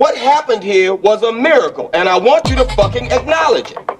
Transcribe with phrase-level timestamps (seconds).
[0.00, 3.99] What happened here was a miracle, and I want you to fucking acknowledge it.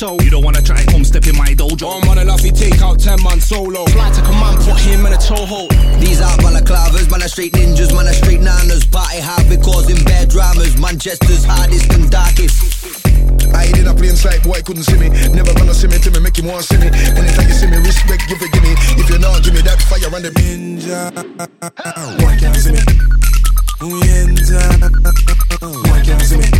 [0.00, 1.84] so You don't wanna try come step in my dojo.
[1.84, 3.84] One man enough, he take out ten man solo.
[3.92, 5.68] Fly to command, put him in a toehold.
[6.00, 8.90] These are balaclavas, man are straight ninjas, man are straight nanas.
[8.90, 12.56] Party hard because in bad dramas, Manchester's hardest and darkest.
[13.52, 15.10] I hid in a plain sight, boy couldn't see me.
[15.36, 16.88] Never gonna see me till me make him want to see me.
[16.88, 18.72] Anytime you see me, respect give it, give me.
[18.96, 21.12] If you not give me that fire and the ninja,
[22.24, 22.80] Why can't see me.
[23.84, 24.64] Ninja,
[26.08, 26.59] can't see me.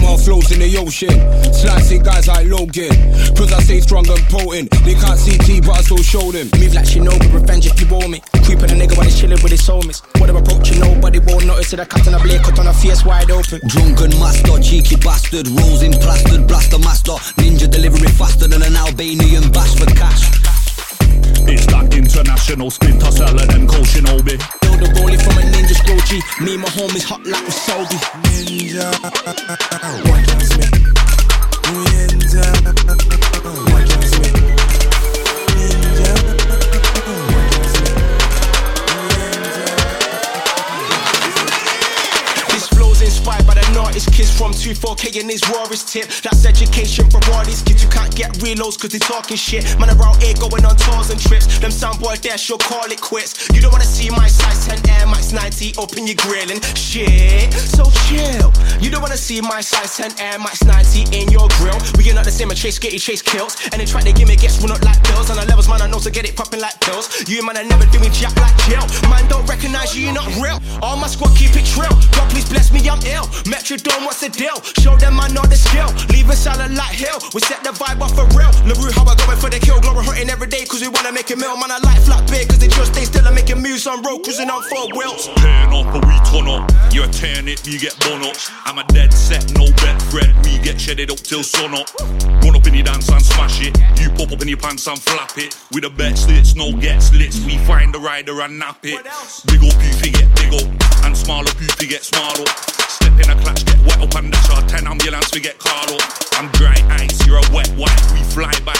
[0.00, 1.14] More flows in the ocean.
[1.52, 2.92] Slicing guys like Logan.
[3.36, 4.70] Cause I stay strong and potent.
[4.84, 6.48] They can't see T, but I still show them.
[6.58, 8.20] Move like Shinobi, revenge if you owe me.
[8.44, 10.02] Creeping a nigga while he's chilling with his homies.
[10.20, 11.80] What I'm approaching, nobody won't notice it.
[11.80, 13.60] I cut on a blade, cut on a face wide open.
[13.68, 15.48] Drunken master, cheeky bastard.
[15.48, 17.16] Rolls in plastered, blaster master.
[17.40, 20.55] Ninja delivery faster than an Albanian bash for cash.
[21.48, 24.38] It's that international splinter cell and then Shinobi.
[24.60, 26.00] Build a rollie from a ninja scroll
[26.44, 27.98] Me and my homies hot like with Sobi.
[28.24, 28.92] Ninja.
[32.02, 32.46] Ninja.
[43.96, 46.08] It's kids from 2-4K and his is tip.
[46.24, 47.84] That's education for all these kids.
[47.84, 49.62] You can't get reloads cause they talking shit.
[49.78, 51.60] Man around here going on tours and trips.
[51.60, 53.52] Them soundboy there, she'll call it quits.
[53.52, 56.62] You don't wanna see my size 10 Air Max 90 open your grilling.
[56.72, 58.48] Shit, so chill.
[58.80, 61.76] You don't wanna see my size 10 Air Max 90 in your grill.
[62.00, 63.60] We are not the same and chase skitty, chase kills.
[63.72, 65.28] And they try to give me gets run up like bills.
[65.28, 67.28] On the levels, man, I know to get it popping like pills.
[67.28, 68.84] You man, I never do me jack like chill.
[69.12, 70.56] Man, don't recognize you, you're not real.
[70.80, 71.92] All my squad keep it trill.
[72.16, 73.28] God, please bless me, I'm ill.
[73.44, 74.54] Metro don't what's the deal?
[74.78, 75.90] Show them I know the skill.
[76.14, 77.18] Leave a solid like hill.
[77.34, 78.54] We set the vibe off for real.
[78.62, 79.82] LaRue, how I going for the kill.
[79.82, 81.58] Glory hunting every day cause we wanna make a meal.
[81.58, 84.22] Man, I like flat big cause they just stay still and making moves on road
[84.22, 85.26] cruising on four wheels.
[85.42, 86.70] Turn up or we turn up.
[86.94, 88.38] You're a turn it, you get bun up.
[88.64, 90.30] I'm a dead set, no bet threat.
[90.46, 91.90] We get shedded up till sun up.
[92.46, 93.74] Run up in your dance and smash it.
[93.98, 95.58] You pop up in your pants and flap it.
[95.74, 97.42] With the bet slits, no get slits.
[97.44, 99.02] We find the rider and nap it.
[99.50, 100.95] Big up, you get big up.
[101.06, 102.48] And smaller, you get small up.
[102.90, 104.68] Step in a clutch, get wet up under chart.
[104.68, 106.02] 10 ambulance, we get called up.
[106.32, 107.94] I'm dry ice, you're a wet wipe.
[108.12, 108.74] We fly by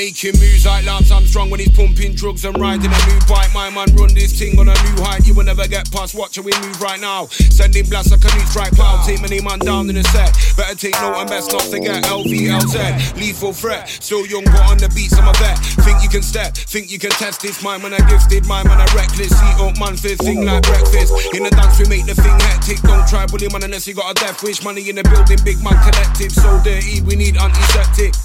[0.00, 3.52] making moves like Lance Armstrong when he's pumping drugs and riding a new bike.
[3.52, 5.26] My man run this thing on a new height.
[5.26, 6.14] You will never get past.
[6.14, 7.26] Watch how we move right now.
[7.52, 9.04] Sending blasts like a new strike pow.
[9.04, 10.32] Take many man down in the set.
[10.56, 13.20] Better take note and best not forget LVLZ.
[13.20, 13.90] Lethal threat.
[13.90, 15.58] Still young, but on the beats I'm a vet.
[15.84, 17.62] Think you can step, think you can test this.
[17.62, 19.36] My man are gifted, my man are reckless.
[19.36, 21.12] See up man fist, thing like breakfast.
[21.36, 22.80] In the dance we make the thing hectic.
[22.88, 24.64] Don't try bully man unless you got a death wish.
[24.64, 26.32] Money in the building, big man collective.
[26.32, 28.16] So dirty, we need antiseptic.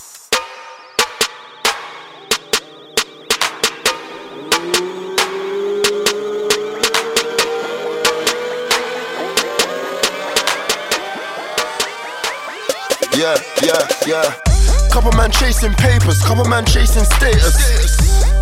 [13.25, 14.37] Yeah, yeah, yeah.
[14.93, 17.57] Couple man chasing papers, couple man chasing status.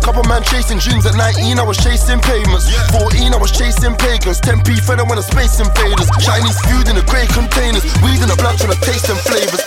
[0.04, 2.68] Couple man chasing dreams at 19, I was chasing payments.
[2.92, 4.44] 14, I was chasing pagans.
[4.44, 6.04] 10p fed when the space invaders.
[6.20, 7.80] Chinese food in the grey containers.
[8.04, 9.64] Weed in the blood trying to taste them flavors.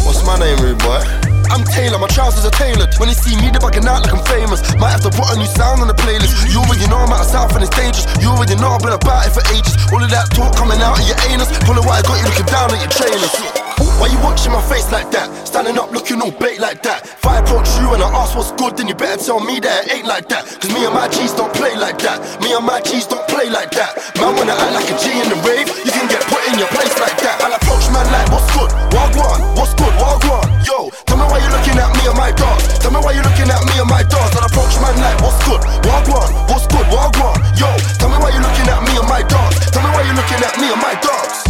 [0.00, 1.04] What's my name, rude boy?
[1.52, 2.88] I'm Taylor, my trousers are tailored.
[2.96, 4.64] When you see me, they're bugging out like I'm famous.
[4.80, 6.32] Might have to put a new sound on the playlist.
[6.48, 8.08] You already know I'm out of south and it's dangerous.
[8.16, 9.76] You already know I've been about it for ages.
[9.92, 11.52] All of that talk coming out of your anus.
[11.68, 13.63] Pull what I got you looking down at your trainers.
[13.98, 15.30] Why you watching my face like that?
[15.46, 17.06] Standing up looking all bait like that.
[17.06, 19.86] If I approach you and I ask what's good, then you better tell me that
[19.86, 20.44] it ain't like that.
[20.46, 22.18] Cause me and my G's don't play like that.
[22.42, 23.94] Me and my G's don't play like that.
[24.18, 26.70] Man, wanna act like a G in the rave, you can get put in your
[26.74, 27.38] place like that.
[27.38, 28.70] I'll approach man like, what's good?
[28.90, 29.94] Wagwan, what's good?
[30.02, 30.46] Wagwan.
[30.66, 32.66] Yo, tell me why you looking at me and my dogs.
[32.82, 34.34] Tell me why you looking at me and my dogs.
[34.34, 35.62] I'll approach man like, what's good?
[35.86, 36.86] Wagwan, what's good?
[36.90, 37.38] Wagwan.
[37.54, 37.70] Yo,
[38.02, 39.70] tell me why you looking at me and my dogs.
[39.70, 41.43] Tell me why you looking at me and my dogs.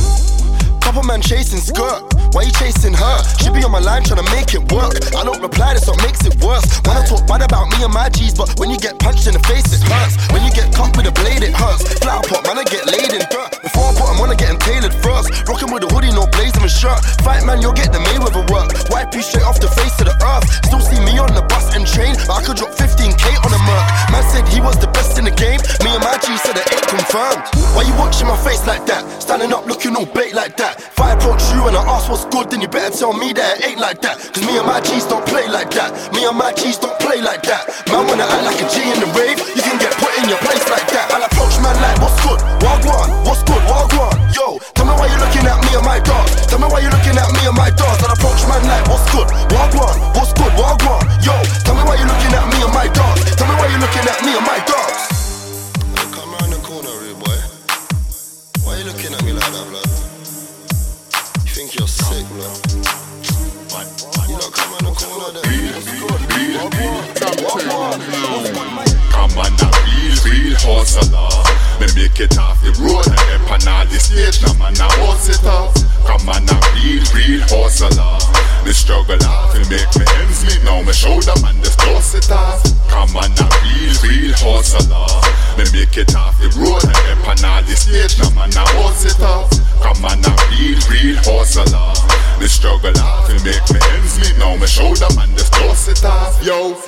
[0.95, 2.07] Couple man chasing skirt.
[2.39, 3.17] Why you chasing her?
[3.43, 4.95] She be on my line trying to make it work.
[5.11, 6.63] I don't reply, that's what makes it worse.
[6.87, 9.43] I talk bad about me and my G's, but when you get punched in the
[9.43, 10.15] face, it hurts.
[10.31, 11.99] When you get cut with a blade, it hurts.
[11.99, 13.51] Flat pot, man, I get laid in dirt.
[13.67, 15.35] Before I put them on, I get tailored first.
[15.51, 17.03] Rocking with a hoodie, no blazer and shirt.
[17.27, 18.71] Fight man, you'll get the Mayweather work.
[18.95, 20.47] Wipe you straight off the face of the earth.
[20.63, 23.61] Still see me on the bus and train, but I could drop 15k on a
[23.67, 23.87] merc.
[24.15, 25.59] Man said he was the best in the game.
[25.83, 27.43] Me and my G said it ain't confirmed.
[27.75, 29.03] Why you watching my face like that?
[29.19, 30.84] Standing up looking all bait like that.
[31.25, 33.81] Approach you and I ask what's good, then you better tell me that it ain't
[33.81, 34.21] like that.
[34.21, 36.12] Cause me and my G's don't play like that.
[36.12, 37.64] Me and my G's don't play like that.
[37.88, 39.24] Man wanna act like a G in the rave,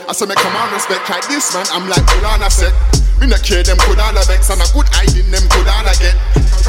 [0.06, 2.70] I say me come on respect like this man, I'm like Kulana said.
[3.18, 6.14] Me no care them could all vex and a good hiding them could all get.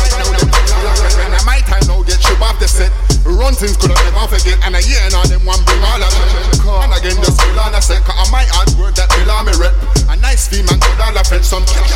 [0.09, 2.89] Now them could all vex and I might time now get ship off the set.
[3.29, 6.09] Run things could have never forget and a year now them one bring all of
[6.09, 6.81] them.
[6.81, 9.77] And again just Kulana said, cause I my hard word that will me rep.
[10.09, 11.93] A nice fee man could all fetch some cash.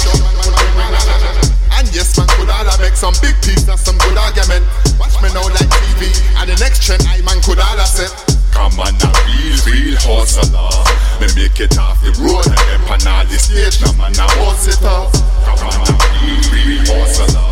[1.74, 4.62] And yes man could all make some big piece and some good argument.
[5.01, 8.13] Watch me now like TV and the next trend I man could all set.
[8.53, 10.90] Come on, a real, real hustler.
[11.21, 13.77] Me make it off the road and up on all the stage.
[13.77, 15.13] Now man, I hustle off.
[15.45, 15.93] Come on, a
[16.49, 17.45] real, hustler.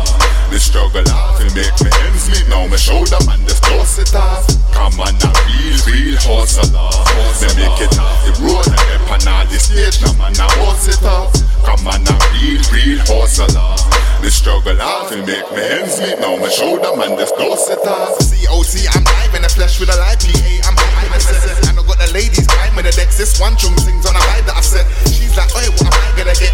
[0.50, 2.50] Me struggle off and make me ends meet.
[2.50, 4.42] Now me shoulder man, just dust it off.
[4.74, 6.66] Come on, a real, real hustler.
[6.66, 10.02] Me make it off the road and up on all the stage.
[10.02, 11.30] Now man, I hustle it off.
[11.62, 13.54] Come on, a real, real hustler.
[14.18, 16.18] Me struggle off and make me ends meet.
[16.18, 18.18] Now me shoulder man, just dust it off.
[18.18, 20.66] COC, I'm live in the flesh with a live PA.
[20.66, 22.49] I'm high in the I got the ladies
[22.82, 23.18] with the decks.
[23.18, 24.86] This one chung sings on a vibe that I set.
[25.12, 26.52] She's like, hey, what am I gonna get?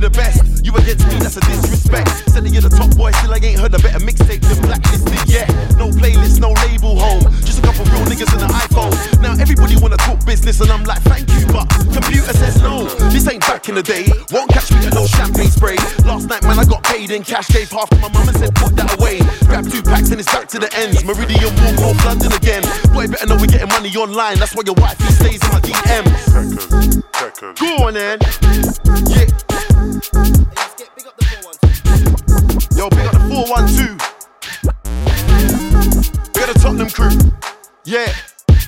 [0.00, 0.64] you the best.
[0.64, 2.08] You against me, that's a disrespect.
[2.30, 5.48] Sending you the top boy, still I ain't heard a better mixtape than blacklisted yet.
[5.76, 7.24] No playlist, no label home.
[7.44, 8.92] Just a couple real niggas in an iPhone.
[9.20, 12.88] Now everybody wanna talk business, and I'm like, thank you, but computer says no.
[13.12, 14.08] This ain't back in the day.
[14.32, 15.76] Won't catch me with no champagne spray.
[16.08, 18.54] Last night, man, I got paid in cash, gave half to my mum and said,
[18.54, 19.20] put that away.
[19.48, 21.04] Grab two packs and it's back to the ends.
[21.04, 22.62] Meridian Walk, North London again.
[22.94, 24.38] Boy, better know we're getting money online.
[24.38, 26.04] That's why your wifey stays in my DM.
[27.58, 28.18] Go on then.
[29.12, 29.49] Yeah.
[32.80, 33.98] Yo, big up the 412.
[36.32, 37.12] Big up the Tottenham crew.
[37.84, 38.10] Yeah.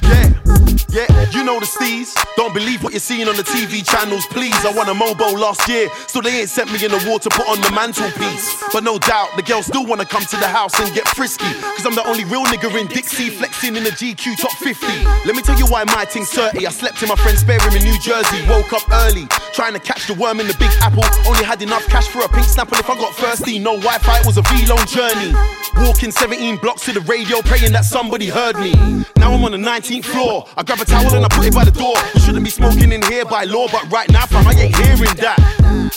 [0.02, 0.41] Yeah,
[0.88, 2.14] yeah, you know the steez.
[2.36, 4.54] Don't believe what you're seeing on the TV channels, please.
[4.64, 7.48] I won a Mobo last year, so they ain't sent me in the water put
[7.48, 8.62] on the mantelpiece.
[8.72, 11.52] But no doubt, the girls still wanna come to the house and get frisky.
[11.76, 14.86] Cause I'm the only real nigga in Dixie, flexing in the GQ top 50.
[15.26, 16.66] Let me tell you why my thing's 30.
[16.66, 19.80] I slept in my friend's spare room in New Jersey, woke up early, trying to
[19.80, 21.04] catch the worm in the big apple.
[21.26, 23.58] Only had enough cash for a pink snapple if I got thirsty.
[23.58, 25.34] No Wi Fi, it was a V long journey.
[25.76, 28.72] Walking 17 blocks to the radio, praying that somebody heard me.
[29.16, 30.46] Now I'm on the 19th floor.
[30.56, 31.94] I grab a towel and I put it by the door.
[32.14, 35.16] We shouldn't be smoking in here by law, but right now, fam, I ain't hearing
[35.22, 35.38] that.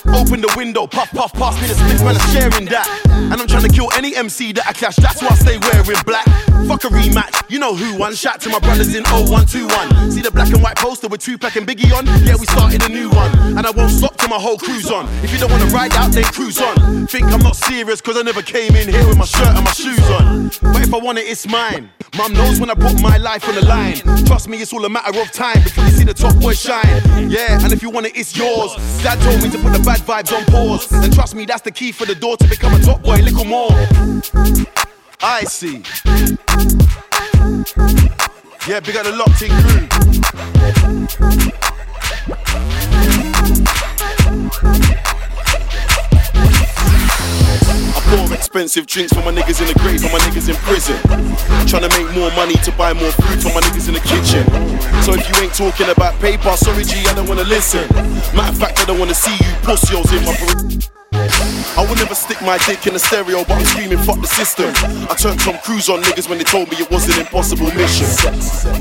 [0.07, 2.87] Open the window, puff, puff, pass me the split, man, I'm sharing that.
[3.09, 6.01] And I'm trying to kill any MC that I clash, that's why I stay wearing
[6.05, 6.25] black.
[6.67, 8.15] Fuck a rematch, you know who won.
[8.15, 10.11] Shout to my brothers in 0121.
[10.11, 12.05] See the black and white poster with Tupac and Biggie on?
[12.25, 13.31] Yeah, we started a new one.
[13.57, 15.07] And I won't stop till my whole crew's on.
[15.23, 17.07] If you don't wanna ride out, then cruise on.
[17.07, 19.71] Think I'm not serious, cause I never came in here with my shirt and my
[19.71, 20.51] shoes on.
[20.73, 21.89] But if I want it, it's mine.
[22.17, 23.97] Mum knows when I put my life on the line.
[24.25, 26.85] Trust me, it's all a matter of time before you see the top boy shine.
[27.29, 28.75] Yeah, and if you want it, it's yours.
[29.01, 30.91] Dad told me to put the bad vibes on pause.
[30.91, 33.45] And trust me, that's the key for the door to become a top boy, little
[33.45, 33.71] more.
[35.21, 35.83] I see.
[38.67, 39.51] Yeah, big up the locked in
[45.09, 45.14] crew.
[48.15, 50.95] Pour expensive drinks for my niggas in the grave, for my niggas in prison.
[51.67, 54.47] Trying to make more money to buy more food for my niggas in the kitchen.
[55.03, 57.83] So if you ain't talking about paper, sorry G, I don't wanna listen.
[58.33, 61.04] Matter of fact, I don't wanna see you pussies in my.
[61.77, 64.71] I would never stick my dick in a stereo, but I'm screaming fuck the system.
[65.09, 68.07] I turned Tom Cruise on niggas when they told me it was an impossible mission.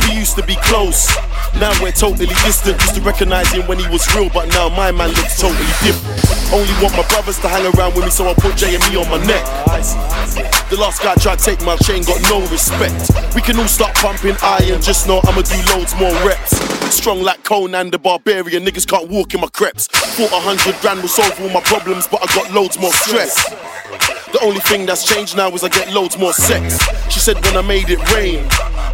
[0.09, 1.11] We used to be close,
[1.59, 2.81] now we're totally distant.
[2.83, 6.19] Used to recognize him when he was real, but now my man looks totally different.
[6.53, 8.97] Only want my brothers to hang around with me, so I put J and me
[8.99, 9.45] on my neck.
[10.71, 13.11] The last guy tried to take my chain, got no respect.
[13.35, 16.84] We can all start pumping iron, just know I'ma do loads more reps.
[16.95, 19.89] Strong like Conan the Barbarian, niggas can't walk in my creps.
[19.89, 23.35] Thought a hundred grand will solve all my problems, but I got loads more stress.
[24.35, 26.77] The only thing that's changed now is I get loads more sex.
[27.09, 28.45] She said when I made it rain,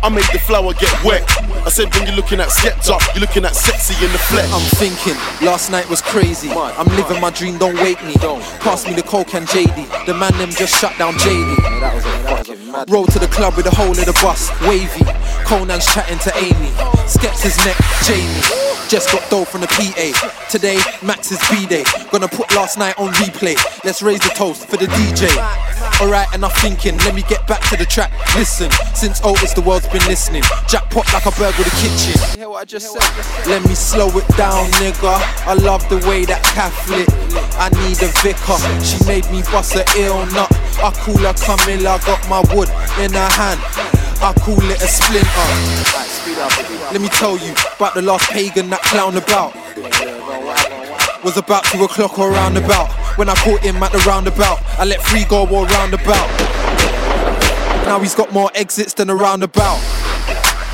[0.04, 1.24] I made the flower get wet.
[1.64, 4.52] I said when you're looking at Skepta, you're looking at sexy in the flesh.
[4.52, 6.50] I'm thinking, last night was crazy.
[6.50, 8.12] I'm living my dream, don't wake me.
[8.60, 10.04] Pass me the coke and JD.
[10.04, 12.90] The man them just shut down JD.
[12.90, 15.06] Roll to the club with the whole of the bus, wavy.
[15.48, 16.68] Conan's chatting to Amy.
[17.08, 18.44] Skepta's neck, Jamie.
[18.90, 20.46] Just got dough from the PA.
[20.50, 21.84] Today, Max's B day.
[22.10, 23.56] Gonna put last night on replay.
[23.84, 25.29] Let's raise the toast for the DJ.
[26.00, 28.10] Alright, and I'm thinking, let me get back to the track.
[28.34, 30.42] Listen, since Otis the world's been listening.
[30.66, 32.16] Jackpot like a burg with a kitchen.
[32.38, 33.46] Hear what I just said?
[33.46, 35.20] Let me slow it down, nigga.
[35.46, 37.06] I love the way that Catholic.
[37.60, 38.56] I need a vicar.
[38.80, 40.48] She made me bust a ill nut.
[40.80, 43.60] I call her Camilla, got my wood in her hand.
[44.22, 45.48] I call it a splinter.
[46.92, 49.52] Let me tell you about the last pagan that clown about.
[51.22, 52.99] Was about two o'clock or roundabout.
[53.16, 56.28] When I caught him at the roundabout, I let three go all roundabout.
[57.84, 59.80] Now he's got more exits than a roundabout.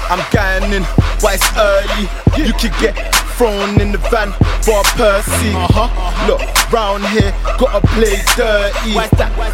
[0.08, 0.82] I'm going in,
[1.20, 2.06] but it's early.
[2.36, 2.94] You could get
[3.36, 5.52] thrown in the van for a Percy.
[5.52, 6.26] Uh-huh.
[6.28, 6.40] Look,
[6.72, 8.94] round here, gotta play dirty.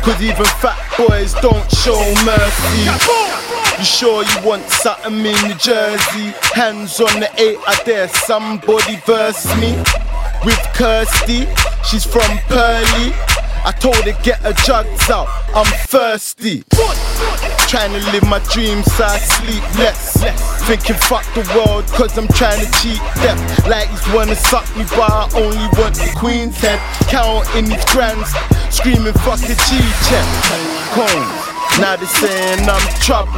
[0.02, 2.90] Cause even fat boys don't show mercy.
[3.78, 6.34] You sure you want something in New Jersey?
[6.54, 9.74] Hands on the eight, I dare somebody verse me.
[10.44, 11.46] With Kirsty,
[11.84, 13.14] she's from Pearly.
[13.64, 16.64] I told her get her jugs out, I'm thirsty.
[17.68, 20.18] Trying to live my dreams so I sleep less.
[20.66, 23.38] Thinking fuck the world cause I'm trying to cheat death.
[23.68, 26.80] Like he's wanna suck me but I only want the queen's head.
[27.06, 28.34] Counting these grands,
[28.74, 29.78] screaming fuck the G
[30.10, 30.26] check.
[30.90, 31.21] Combs.
[31.92, 33.36] Now they saying I'm trouble,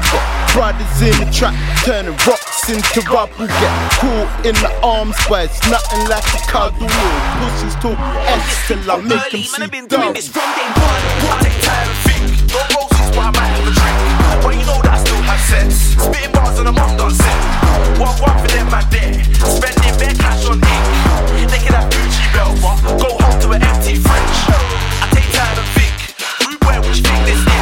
[0.55, 3.51] brothers in the trap turning rocks into rubble.
[3.51, 6.87] Get caught in the arms, but it's nothing like a cuddle.
[6.87, 9.59] Pussies talk S till I make them see
[9.91, 10.15] double.
[10.31, 11.03] from day one.
[11.27, 12.23] I take time to think.
[12.55, 13.99] No roses, but I might have a drink.
[14.39, 15.75] But you know that I still have sense.
[15.99, 17.35] Spitting bars and I'm on done set.
[17.99, 19.19] One for them, there.
[19.51, 21.51] Spending bare cash on ink.
[21.51, 24.39] They can have Gucci but go home to an empty fridge.
[25.03, 25.91] I take time to think.
[26.47, 27.54] Rude boy, which thing this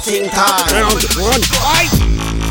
[0.00, 0.64] fighting time.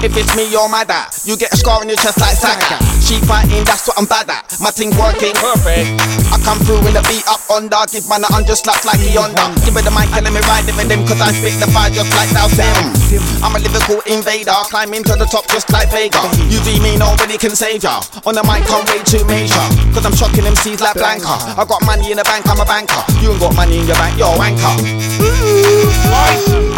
[0.01, 2.79] If it's me or my dad, you get a scar on your chest like Sagat.
[3.05, 4.48] She fighting, that's what I'm bad at.
[4.60, 5.88] My thing working perfect.
[6.34, 9.04] I come through in the beat up on under, give man a hundred slaps like
[9.04, 9.43] he under.
[9.67, 11.67] Give me the mic and let me ride it with them, cause I spit the
[11.76, 12.95] fire just like Dhalsim.
[13.43, 16.24] I'm a lyrical invader, climbing to the top just like Vega.
[16.48, 18.00] You see me, nobody can save ya.
[18.24, 19.60] On the mic, I'm way too major.
[19.91, 21.36] Cause I'm shocking MCs like Blanka.
[21.60, 23.04] I got money in the bank, I'm a banker.
[23.19, 24.76] You ain't got money in your bank, you're a wanker.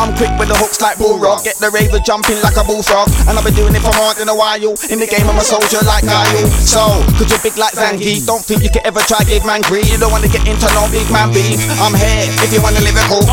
[0.01, 1.45] I'm quick with the hooks like Bull Balrog.
[1.45, 3.05] Get the raver jumping like a bullfrog.
[3.29, 4.73] And I've been doing it for more than a while.
[4.89, 6.49] In the game, I'm a soldier like Guile.
[6.57, 8.25] So, cause you're big like Zangief.
[8.25, 9.87] Don't think you can ever try give man greed.
[9.87, 11.59] You don't wanna get into no big man beef.
[11.79, 13.23] I'm here if you wanna lyrical.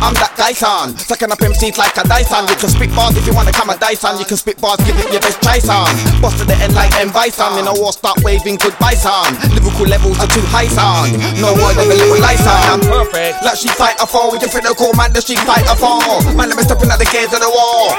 [0.00, 0.96] I'm that Dyson.
[0.96, 2.48] Sucking up MCs like a Dyson.
[2.48, 4.16] You can spit bars if you wanna come a Dyson.
[4.16, 5.92] You can spit bars, give it your best try, son.
[6.24, 7.12] Boss to the end like M.
[7.12, 7.60] Bison.
[7.60, 9.36] In a war, start waving goodbye, son.
[9.52, 11.12] Lyrical levels are too high, son.
[11.36, 12.80] No word of a little lie, son.
[12.80, 13.44] I'm perfect.
[13.44, 16.00] Like she fight a four with your critical man, the she fight a four.
[16.32, 17.92] Man, I'm stepping at the gates of the wall.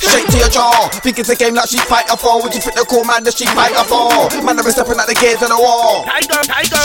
[0.00, 0.88] Straight to your jaw.
[1.02, 2.42] Think it's a game like she fight a four.
[2.42, 4.30] Would you fit the cool man that she fight a four?
[4.42, 6.06] Man, I'm stepping at the gates of the wall.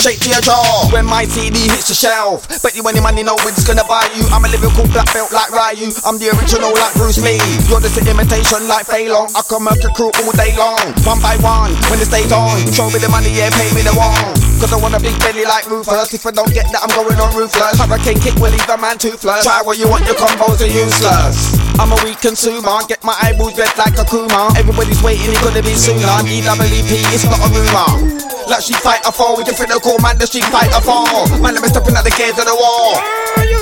[0.01, 0.89] Shake to your jaw.
[0.91, 4.25] When my CD hits the shelf, bet you any money know it's gonna buy you.
[4.29, 5.91] I'm a lyrical black belt like Ryu.
[6.05, 7.41] I'm the original like Bruce Lee.
[7.67, 9.31] You're just an imitation like Fei Long.
[9.35, 10.79] I can murk a crew all day long.
[11.05, 12.59] One by one, when the stays on.
[12.71, 14.35] Show me the money, yeah, pay me the one.
[14.59, 16.11] Cause I want a big belly like Rufus.
[16.11, 17.79] If I don't get that, I'm going on ruthless.
[17.79, 19.47] Hurricane kick will leave a man toothless.
[19.47, 21.55] Try what you want, your combos are useless.
[21.79, 24.55] I'm a weak consumer, get my eyeballs red like Akuma.
[24.57, 25.99] Everybody's waiting, it gonna be sooner.
[26.25, 28.38] DWP, it's not a rumor.
[28.49, 31.05] Like she fight a four, with your critical man, the Street Fighter four.
[31.37, 32.97] Man, let me stepping at the gates of the wall.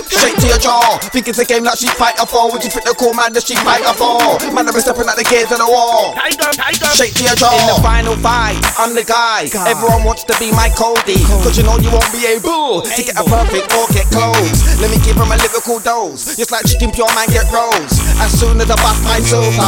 [0.07, 0.95] Straight to your jaw.
[1.11, 3.59] Think it's a game like she fight a four, with your critical man, the Street
[3.67, 4.39] Fighter four.
[4.55, 6.15] Man, let me stepping at the gates of the wall.
[6.95, 7.51] Straight to your jaw.
[7.51, 9.51] In the final fight, I'm the guy.
[9.67, 11.19] Everyone wants to be my Cody.
[11.43, 14.79] Cause you know you won't be able to get a perfect or get close.
[14.79, 16.39] Let me give him a lyrical dose.
[16.39, 17.91] Just like chicken pure man get rolls.
[18.23, 19.67] As soon as I bust my silver.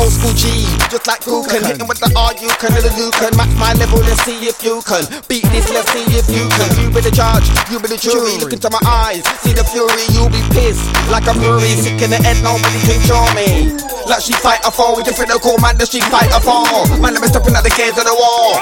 [0.00, 2.90] Old school G, just like who can hit him with the R, you can, little
[2.96, 6.26] you can match my level, let's see if you can beat this, let's see if
[6.30, 6.70] you can.
[6.78, 10.06] You be the judge, you be the jury, look into my eyes, see the fury,
[10.14, 13.74] you'll be pissed like a fury, sick in the head, nobody can show me.
[14.06, 16.86] Like she fight a four with your critical man, the she fight a four.
[17.02, 18.58] Man, me stepping at the gates of the wall.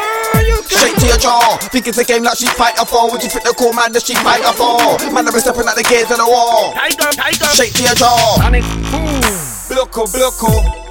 [0.71, 3.33] Straight to your jaw, think it's a game like she fight a four with your
[3.33, 4.97] critical man, the she fight a four.
[5.13, 6.73] Man, me stepping at the gates of the wall.
[7.53, 8.41] Straight to your jaw.
[9.71, 10.90] Bloco, bloco.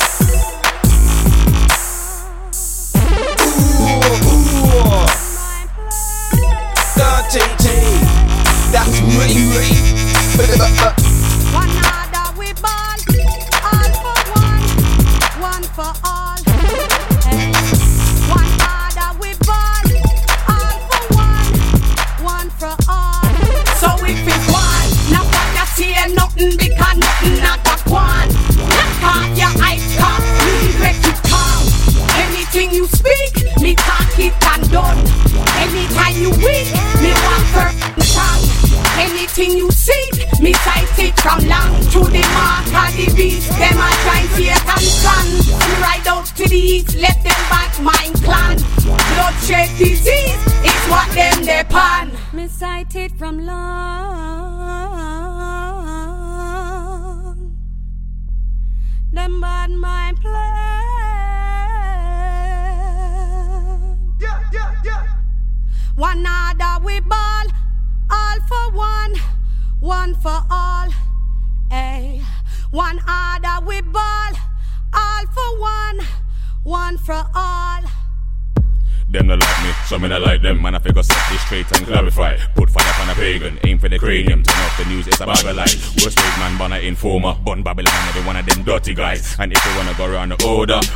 [90.59, 90.88] Order,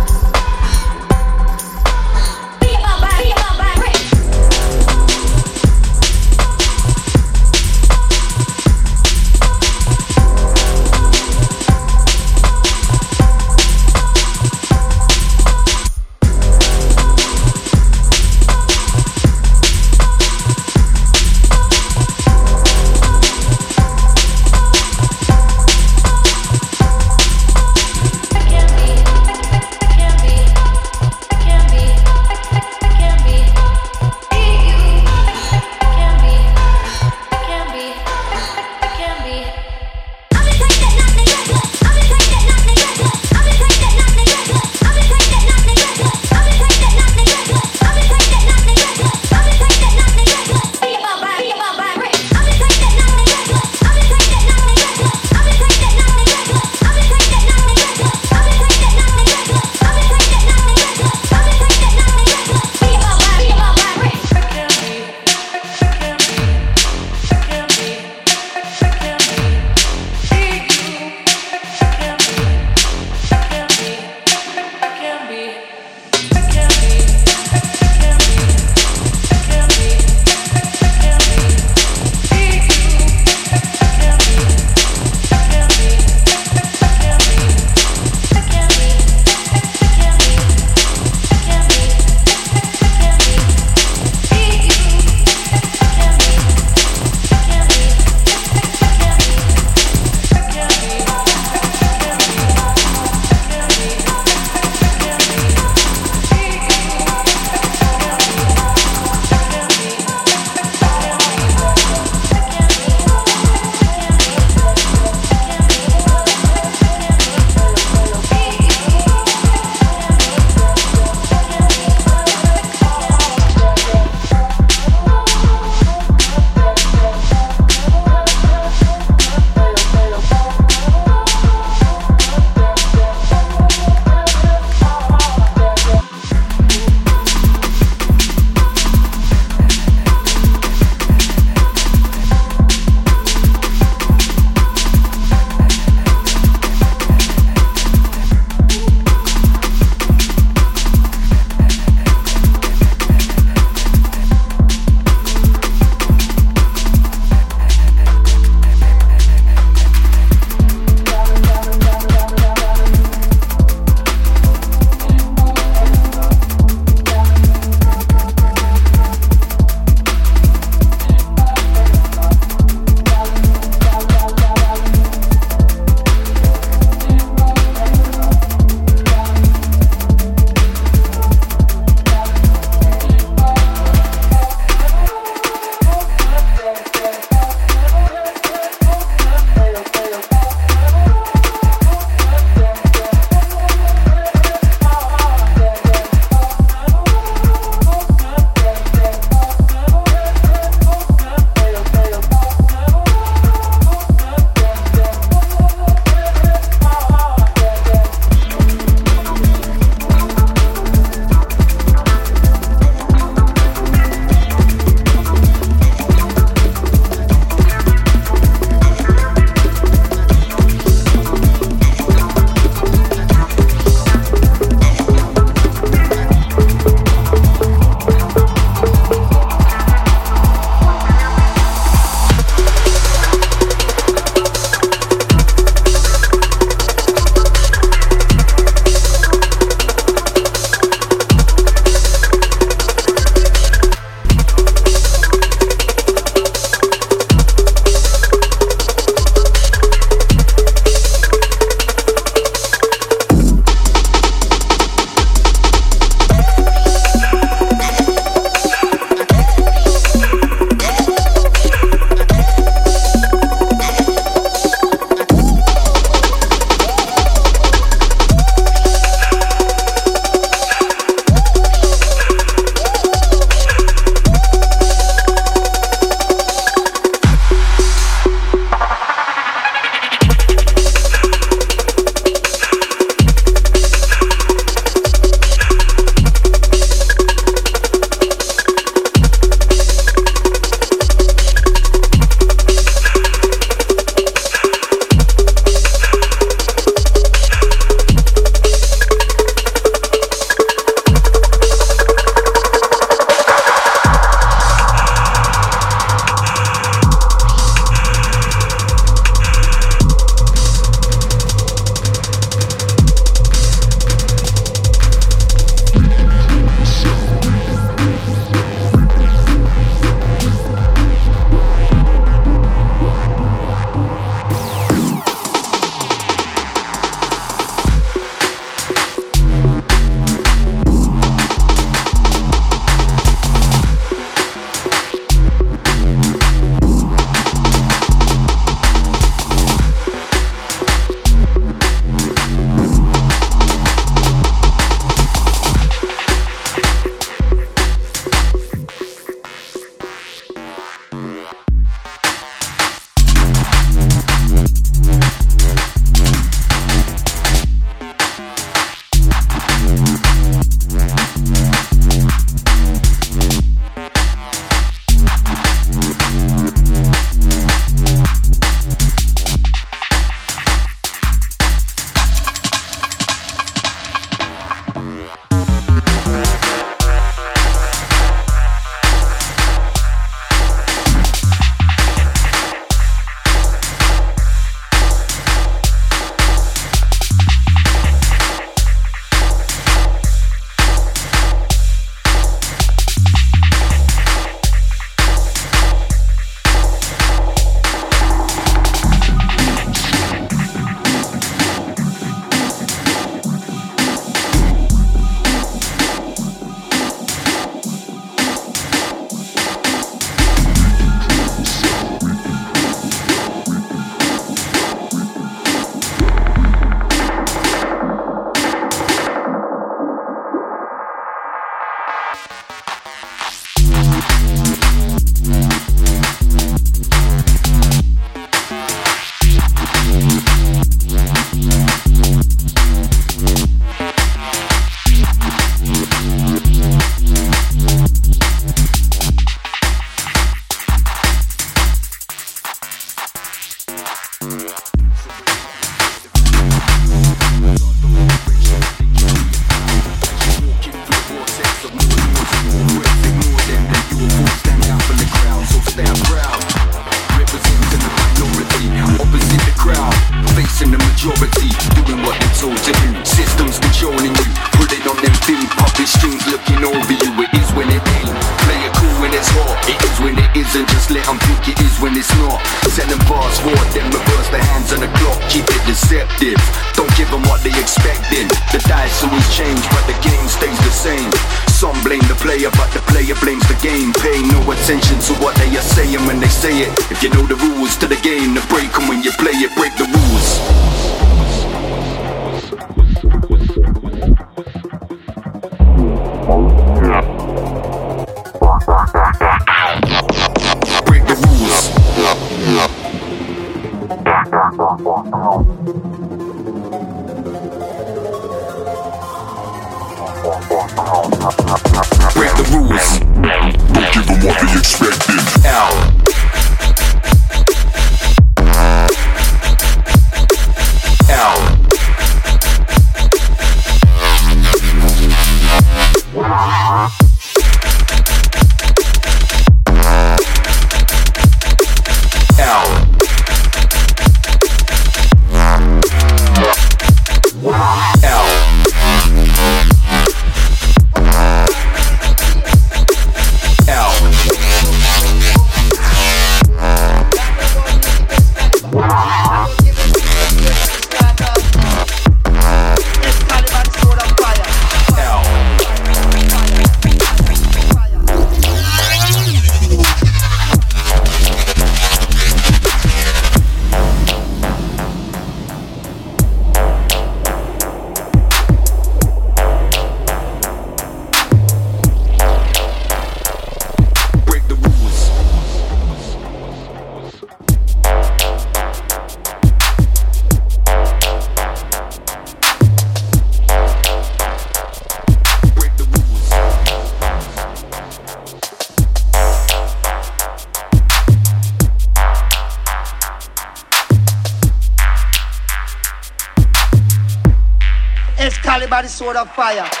[599.21, 599.85] sword of fire.
[599.85, 600.00] Fire,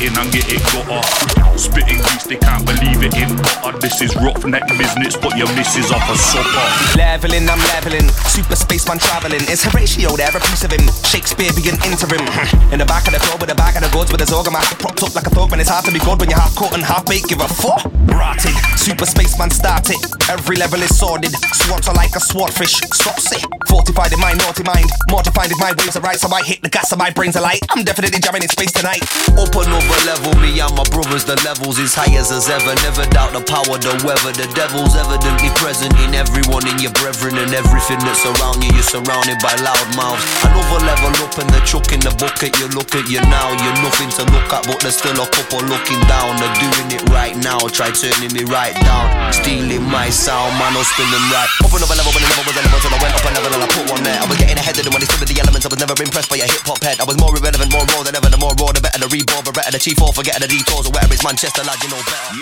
[0.00, 1.08] it in and get it off.
[1.56, 3.78] Spitting grease, they can't believe it in butter.
[3.78, 6.66] This is roughneck business, but your missus off a supper.
[6.96, 8.08] Leveling, I'm leveling.
[8.28, 9.40] Super spaceman traveling.
[9.48, 10.28] Is Horatio there?
[10.28, 10.84] A piece of him.
[11.04, 12.24] Shakespeare being interim.
[12.72, 14.76] In the back of the floor with the bag of the goods with his orgamaster
[14.78, 15.52] propped up like a thug.
[15.52, 17.28] And it's hard to be good when you're half cut and half baked.
[17.28, 17.88] Give a fuck.
[18.12, 18.52] Rotted.
[18.76, 19.96] Super spaceman started.
[20.28, 21.32] Every level is sordid.
[21.56, 22.76] Swats are like a swordfish.
[22.92, 23.44] Stops it.
[23.68, 24.90] Fortified in my naughty mind.
[25.08, 27.42] Mortified if my waves are right, so I hit the gas and my brains are
[27.42, 27.64] light.
[27.70, 29.02] I'm definitely jamming in space tonight.
[29.38, 32.74] Open up another level, me and my brothers, the levels is high as ever.
[32.82, 34.34] Never doubt the power, the weather.
[34.34, 38.70] The devil's evidently present in everyone, in your brethren, and everything that's around you.
[38.74, 40.22] You're surrounded by loud mouths.
[40.42, 42.58] Another level up in the chuck in the bucket.
[42.58, 45.62] You look at you now, you're nothing to look at, but there's still a couple
[45.70, 46.34] looking down.
[46.38, 47.62] They're doing it right now.
[47.70, 50.74] Try turning me right down, stealing my sound, man.
[50.74, 51.48] I'll spin them right.
[51.62, 53.62] Up another level when the never was a level, so I went up a level
[53.62, 54.18] I put one there.
[54.18, 55.64] I was getting ahead of them when they stood with the elements.
[55.64, 56.98] I was never impressed by your hip hop head.
[56.98, 58.28] I was more irrelevant, more raw than ever.
[58.28, 58.96] The more raw, the better.
[58.96, 59.75] The reborn, but better.
[59.76, 61.12] The chief or forgetting the detours or whatever.
[61.12, 62.32] It's Manchester, lad, you know better.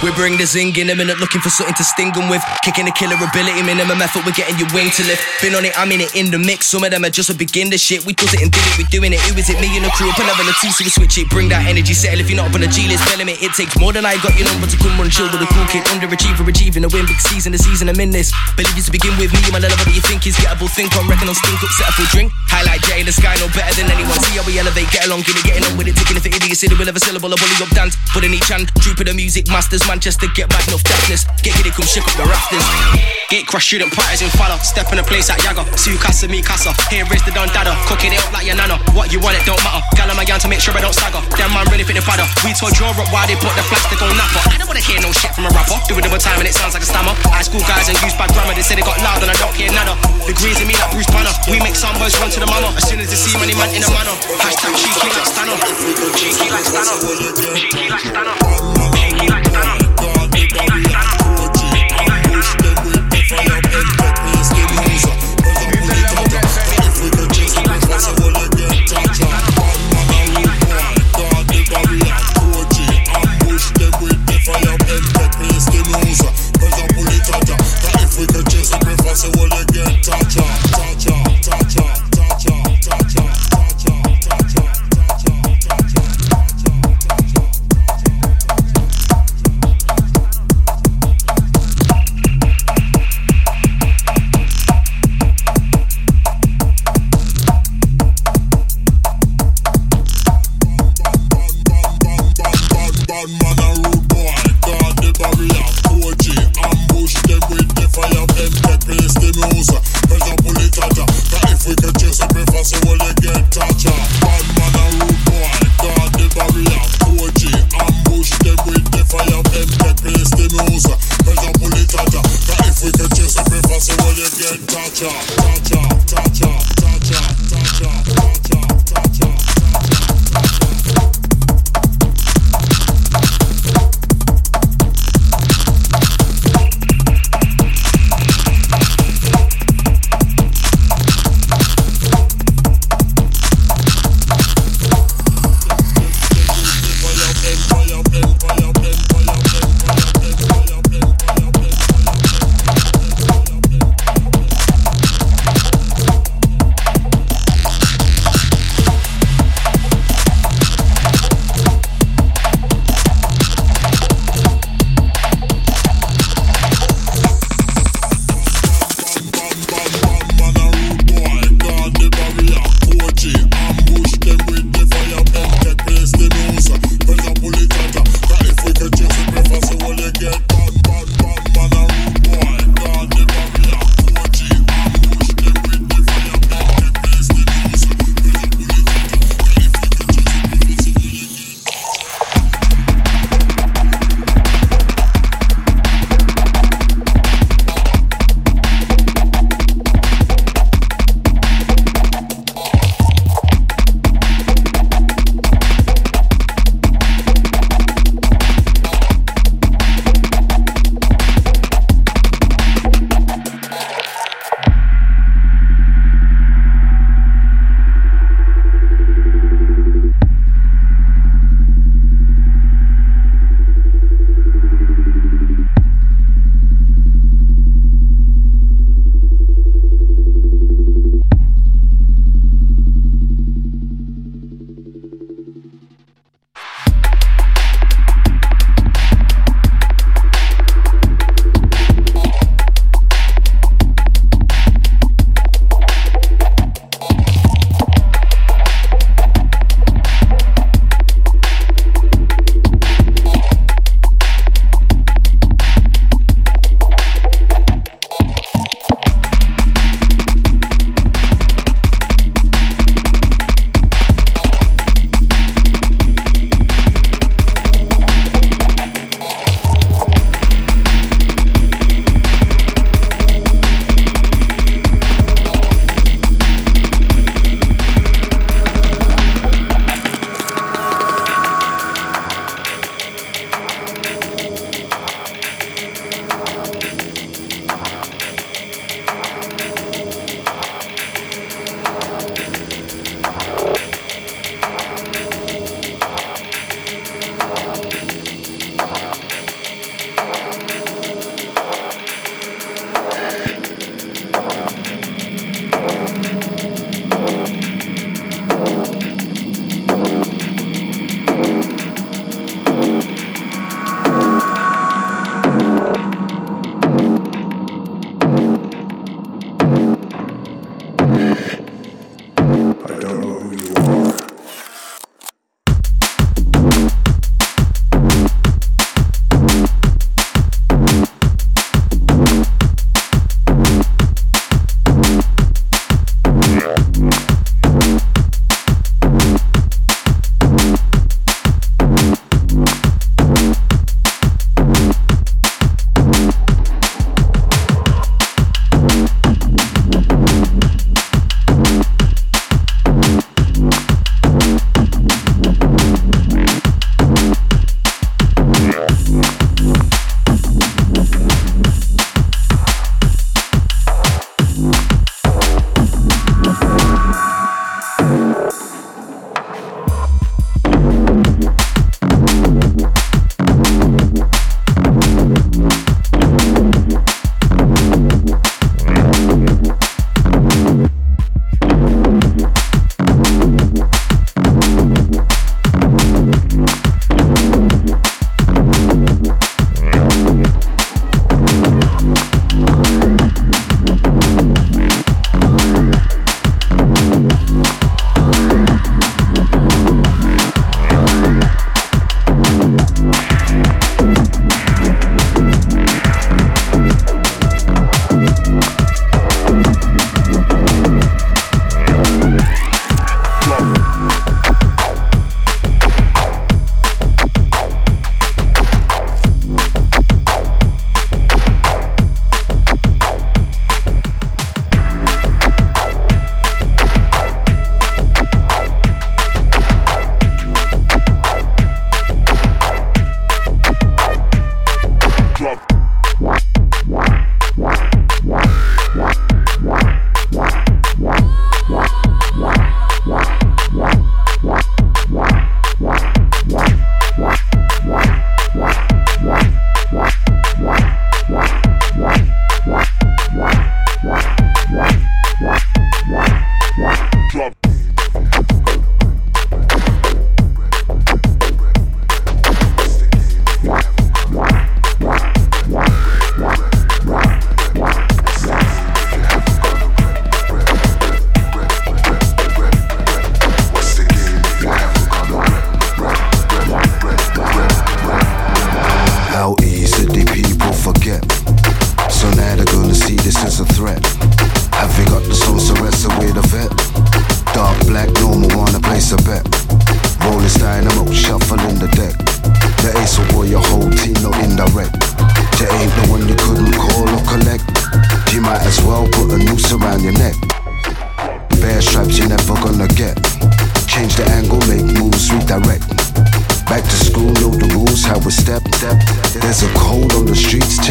[0.00, 2.40] We bring the zing in a minute, looking for something to sting 'em with.
[2.64, 5.20] Kicking the killer ability, minimum effort, we're getting your wing to lift.
[5.44, 6.72] Been on it, I'm in it in the mix.
[6.72, 8.08] Some of them are just a begin the shit.
[8.08, 9.20] We does it and did it, we doing it.
[9.28, 9.60] Who is it?
[9.60, 11.28] Me and the crew up another two, so we switch it.
[11.28, 13.44] Bring that energy, settle if you're not up on the G list, spelling it.
[13.44, 15.68] It takes more than I got your number to come run chill with a cool
[15.68, 15.84] kid.
[15.92, 18.32] Underachiever, achieving a win, big season, the season I'm in this.
[18.56, 20.72] Believe you to begin with me, my level that you think is gettable.
[20.72, 22.32] Think on, reckon on stink up, set up full drink.
[22.48, 24.16] Highlight J in the sky, no better than anyone.
[24.24, 26.32] See how we elevate, get along, get it, getting on with it, taking it for
[26.60, 26.74] idiocy.
[26.74, 27.96] The will of a syllable, a bully up dance.
[28.12, 31.24] Put in each hand, troop of the music masters, Manchester, get back, enough deafness.
[31.42, 32.64] Get it, come shake up the rafters.
[33.30, 34.58] Gate crush student parties in follow.
[34.58, 35.62] Step in a place like Yaga.
[35.78, 36.74] Sue casa, me casa.
[36.90, 37.78] Here, is the don dada.
[37.86, 38.76] Cooking it up like your nana.
[38.92, 39.78] What you want, it don't matter.
[39.94, 41.22] Gal on my yarn to make sure I don't stagger.
[41.38, 42.26] Them man really fit the padder.
[42.42, 44.42] We told up why they put the plastic on napper.
[44.50, 45.78] I don't wanna hear no shit from a rapper.
[45.86, 47.14] Do it over time and it sounds like a stammer.
[47.30, 48.50] High school guys and use bad grammar.
[48.58, 49.94] They say they got loud and I don't hear nada.
[50.26, 51.30] Degrees in me like Bruce Banner.
[51.46, 52.74] We make some boys run to the mama.
[52.74, 54.14] As soon as they see money man in a manner.
[54.42, 55.54] Hashtag cheeky like Stanner.
[56.18, 57.54] Cheeky like Stanner.
[57.54, 58.34] Cheeky like Stanner.
[58.94, 59.09] Cheeky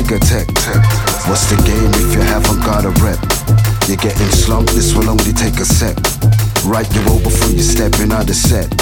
[0.09, 3.21] What's the game if you haven't got a rep?
[3.85, 5.93] You're getting slumped, this will only take a sec.
[6.65, 8.73] Right you roll before you step in out the set.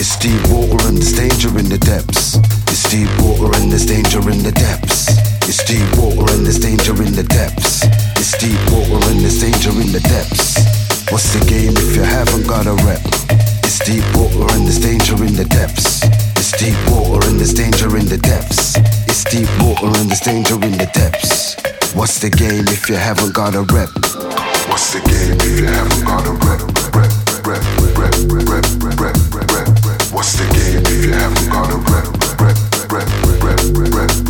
[0.00, 2.40] It's deep water and there's danger in the depths.
[2.72, 5.12] It's deep water and there's danger in the depths.
[5.44, 7.84] It's deep water and there's danger in the depths.
[8.16, 10.56] It's deep water and there's danger in the depths.
[11.12, 13.04] What's the game if you haven't got a rep?
[13.60, 16.00] It's deep water and there's danger in the depths.
[16.40, 18.72] It's deep water and there's danger in the depths.
[19.14, 21.54] It's deep water and there's danger in the depths.
[21.94, 23.90] What's the game if you haven't got a rep?
[24.70, 26.62] What's the game if you haven't got a rep?
[30.14, 32.08] What's the game if you haven't got a rep,
[32.40, 32.56] rep,
[32.90, 33.06] rep,
[33.42, 34.21] rep, rep, rep.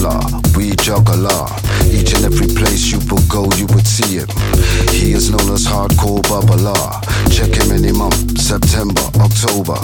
[0.00, 0.20] seller,
[0.56, 1.46] we juggler.
[1.90, 4.28] Each and every place you would go, you would see him.
[4.90, 6.74] He is known as hardcore bubbler.
[7.30, 9.78] Check him any month, September, October.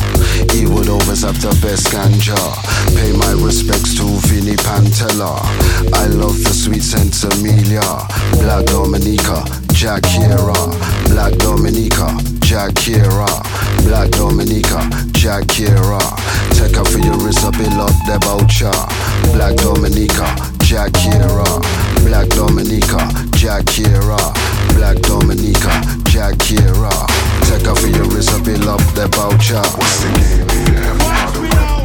[0.53, 2.39] He would always have the best ganja.
[2.97, 5.41] Pay my respects to Vinny Pantella.
[5.95, 7.83] I love the sweet sense Amelia.
[8.41, 9.45] Black Dominica,
[9.75, 10.57] Jackira.
[11.11, 12.07] Black Dominica,
[12.41, 13.27] Jackira.
[13.85, 14.79] Black Dominica,
[15.13, 16.01] Jackira.
[16.57, 18.71] Take for your wrist up in love the voucher.
[19.35, 20.27] Black Dominica,
[20.65, 21.47] Jackira.
[22.07, 22.99] Black Dominica,
[23.37, 24.19] Jackira.
[24.75, 25.73] Black Dominica,
[26.09, 26.93] Jackira.
[27.49, 29.63] Take for your wrist up in love the voucher.
[29.77, 31.76] What's the game?